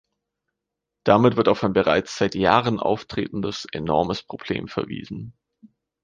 Damit 1.03 1.35
wird 1.37 1.47
auf 1.47 1.63
ein 1.63 1.73
bereits 1.73 2.17
seit 2.17 2.33
Jahren 2.33 2.79
auftretendes 2.79 3.67
enormes 3.71 4.23
Problem 4.23 4.67
verwiesen. 4.67 5.37